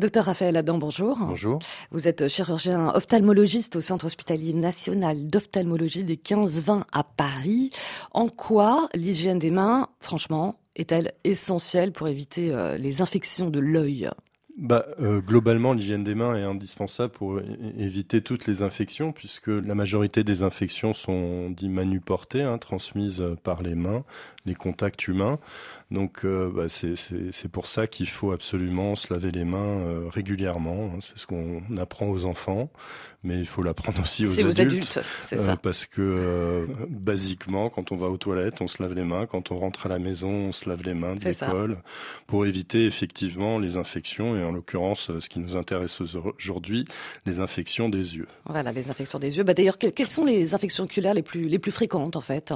[0.00, 1.18] Docteur Raphaël Adam, bonjour.
[1.18, 1.58] Bonjour.
[1.90, 7.70] Vous êtes chirurgien ophtalmologiste au Centre hospitalier national d'ophtalmologie des 15-20 à Paris.
[8.12, 14.08] En quoi l'hygiène des mains, franchement, est-elle essentielle pour éviter euh, les infections de l'œil?
[14.60, 17.40] Bah, euh, globalement, l'hygiène des mains est indispensable pour
[17.78, 23.62] éviter toutes les infections, puisque la majorité des infections sont dites manuportées, hein, transmises par
[23.62, 24.04] les mains,
[24.44, 25.38] les contacts humains.
[25.90, 30.92] Donc, euh, bah, c'est pour ça qu'il faut absolument se laver les mains euh, régulièrement.
[30.94, 30.98] Hein.
[31.00, 32.70] c'est ce qu'on apprend aux enfants,
[33.24, 34.58] mais il faut l'apprendre aussi aux adultes.
[34.58, 35.56] Aux adultes ça.
[35.56, 39.24] Parce que, basiquement, quand on va aux toilettes, on se lave les mains.
[39.24, 41.78] Quand on rentre à la maison, on se lave les mains de l'école,
[42.26, 46.84] pour éviter effectivement les infections et en l'occurrence, ce qui nous intéresse aujourd'hui,
[47.26, 48.26] les infections des yeux.
[48.44, 49.44] Voilà, les infections des yeux.
[49.44, 52.52] Bah, D'ailleurs, quelles sont les infections oculaires les plus, les plus fréquentes en fait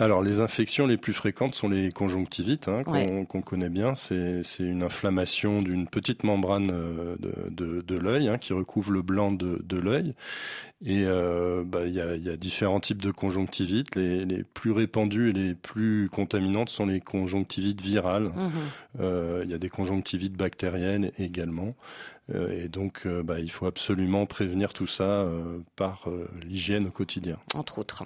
[0.00, 2.82] alors, les infections les plus fréquentes sont les conjonctivites, hein,
[3.28, 3.94] qu'on connaît bien.
[3.94, 7.16] C'est une inflammation d'une petite membrane euh,
[7.50, 10.14] de, de, l'œil hein, qui recouvre le blanc de, de l'œil.
[10.82, 13.96] Et euh, bah, il y, a, y, a, différents types de conjonctivites.
[13.96, 18.30] Les, les, plus répandues et les plus contaminantes sont les conjonctivites virales.
[18.34, 18.50] Mmh
[18.98, 21.76] euh, il y a des conjonctivites bactériennes également.
[22.34, 25.24] Euh, et donc, bah, il faut absolument prévenir tout ça
[25.76, 26.08] par
[26.42, 27.38] l'hygiène au quotidien.
[27.54, 28.02] Entre autres.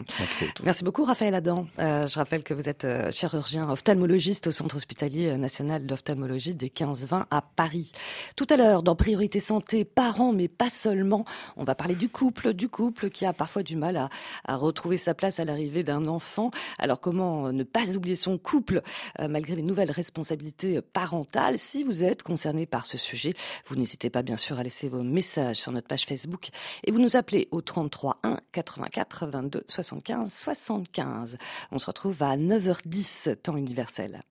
[0.62, 1.67] Merci beaucoup, Raphaël Adam.
[1.85, 7.43] Je rappelle que vous êtes chirurgien ophtalmologiste au Centre hospitalier national d'ophtalmologie des 15-20 à
[7.43, 7.93] Paris.
[8.37, 11.25] Tout à l'heure, dans Priorité Santé, parents, mais pas seulement,
[11.57, 15.15] on va parler du couple, du couple qui a parfois du mal à, retrouver sa
[15.15, 16.51] place à l'arrivée d'un enfant.
[16.79, 18.83] Alors, comment ne pas oublier son couple
[19.19, 21.59] malgré les nouvelles responsabilités parentales?
[21.59, 23.35] Si vous êtes concerné par ce sujet,
[23.67, 26.49] vous n'hésitez pas bien sûr à laisser vos messages sur notre page Facebook
[26.85, 31.39] et vous nous appelez au 33 1 84 22 75 75.
[31.75, 34.22] On se retrouve à 9h10 temps universel.